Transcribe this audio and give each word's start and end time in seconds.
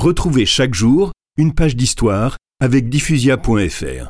Retrouvez 0.00 0.46
chaque 0.46 0.72
jour 0.72 1.12
une 1.36 1.52
page 1.52 1.76
d'histoire 1.76 2.38
avec 2.58 2.88
diffusia.fr. 2.88 4.08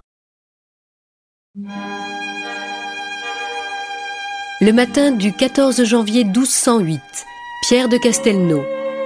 Le 4.60 4.70
matin 4.70 5.10
du 5.10 5.32
14 5.32 5.82
janvier 5.82 6.22
1208, 6.22 7.00
Pierre 7.62 7.88
de 7.88 7.96
Castelnau, 7.96 8.62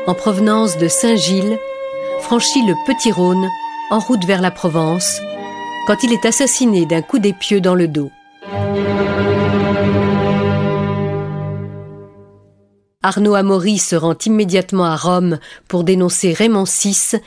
en 0.07 0.13
provenance 0.13 0.77
de 0.77 0.89
Saint-Gilles, 0.89 1.59
franchit 2.21 2.67
le 2.67 2.75
Petit 2.87 3.13
Rhône 3.13 3.49
en 3.91 3.99
route 3.99 4.27
vers 4.27 4.43
la 4.43 4.51
Provence 4.51 5.23
quand 5.87 6.05
il 6.05 6.13
est 6.13 6.27
assassiné 6.27 6.85
d'un 6.85 7.01
coup 7.01 7.19
d'épieu 7.19 7.63
dans 7.63 7.75
le 7.75 7.89
dos. 7.89 8.11
Arnaud 13.05 13.35
Amaury 13.35 13.77
se 13.77 13.97
rend 13.97 14.17
immédiatement 14.25 14.87
à 14.87 14.97
Rome 14.97 15.39
pour 15.69 15.85
dénoncer 15.85 16.33
Raymond 16.33 16.65
VI 16.65 17.19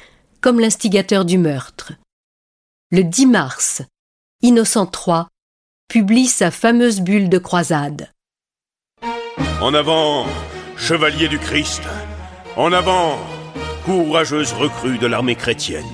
comme 0.41 0.59
l'instigateur 0.59 1.23
du 1.23 1.37
meurtre. 1.37 1.93
Le 2.89 3.03
10 3.03 3.27
mars, 3.27 3.83
Innocent 4.41 4.89
III 4.89 5.25
publie 5.87 6.25
sa 6.25 6.49
fameuse 6.49 7.01
bulle 7.01 7.29
de 7.29 7.37
croisade. 7.37 8.11
En 9.61 9.75
avant, 9.75 10.25
chevalier 10.77 11.27
du 11.27 11.37
Christ. 11.37 11.83
En 12.55 12.71
avant, 12.71 13.19
courageuse 13.85 14.53
recrue 14.53 14.97
de 14.97 15.05
l'armée 15.05 15.35
chrétienne. 15.35 15.85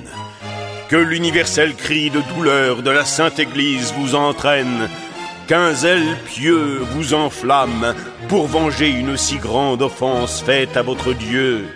Que 0.87 0.95
l'universel 0.95 1.75
cri 1.75 2.09
de 2.09 2.21
douleur 2.33 2.83
de 2.83 2.89
la 2.89 3.03
Sainte 3.03 3.37
Église 3.37 3.93
vous 3.97 4.15
entraîne 4.15 4.87
qu'un 5.47 5.73
zèle 5.73 6.17
pieux 6.25 6.79
vous 6.91 7.13
enflamme 7.13 7.93
pour 8.27 8.47
venger 8.47 8.89
une 8.89 9.17
si 9.17 9.37
grande 9.37 9.81
offense 9.81 10.41
faite 10.41 10.77
à 10.77 10.81
votre 10.81 11.13
Dieu. 11.13 11.67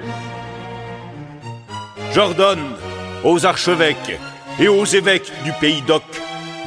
J'ordonne 2.14 2.76
aux 3.24 3.46
archevêques 3.46 4.20
et 4.60 4.68
aux 4.68 4.86
évêques 4.86 5.32
du 5.44 5.52
pays 5.54 5.82
d'Oc 5.82 6.04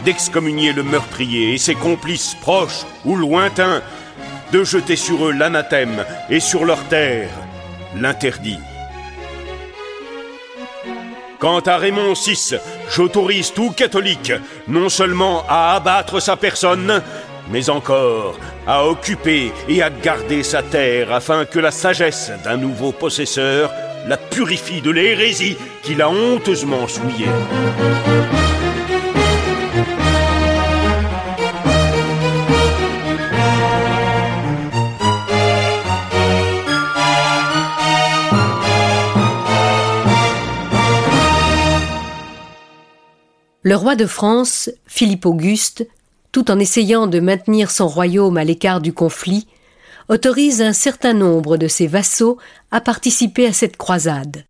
d'excommunier 0.04 0.72
le 0.72 0.82
meurtrier 0.82 1.54
et 1.54 1.58
ses 1.58 1.74
complices 1.74 2.34
proches 2.40 2.86
ou 3.04 3.16
lointains, 3.16 3.82
de 4.52 4.64
jeter 4.64 4.96
sur 4.96 5.26
eux 5.26 5.32
l'anathème 5.32 6.04
et 6.28 6.40
sur 6.40 6.64
leur 6.64 6.82
terre 6.84 7.30
l'interdit. 7.94 8.58
Quant 11.40 11.60
à 11.60 11.78
Raymond 11.78 12.12
VI, 12.12 12.56
j'autorise 12.94 13.54
tout 13.54 13.70
catholique 13.70 14.32
non 14.68 14.90
seulement 14.90 15.42
à 15.48 15.74
abattre 15.74 16.20
sa 16.20 16.36
personne, 16.36 17.02
mais 17.50 17.70
encore 17.70 18.38
à 18.66 18.86
occuper 18.86 19.50
et 19.66 19.82
à 19.82 19.88
garder 19.88 20.42
sa 20.42 20.62
terre 20.62 21.14
afin 21.14 21.46
que 21.46 21.58
la 21.58 21.70
sagesse 21.70 22.30
d'un 22.44 22.58
nouveau 22.58 22.92
possesseur 22.92 23.70
la 24.06 24.18
purifie 24.18 24.82
de 24.82 24.90
l'hérésie 24.90 25.56
qu'il 25.82 26.02
a 26.02 26.10
honteusement 26.10 26.86
souillée. 26.86 27.26
Le 43.62 43.76
roi 43.76 43.94
de 43.94 44.06
France, 44.06 44.70
Philippe 44.86 45.26
Auguste, 45.26 45.86
tout 46.32 46.50
en 46.50 46.58
essayant 46.58 47.06
de 47.06 47.20
maintenir 47.20 47.70
son 47.70 47.88
royaume 47.88 48.38
à 48.38 48.44
l'écart 48.44 48.80
du 48.80 48.94
conflit, 48.94 49.48
autorise 50.08 50.62
un 50.62 50.72
certain 50.72 51.12
nombre 51.12 51.58
de 51.58 51.68
ses 51.68 51.86
vassaux 51.86 52.38
à 52.70 52.80
participer 52.80 53.46
à 53.46 53.52
cette 53.52 53.76
croisade. 53.76 54.46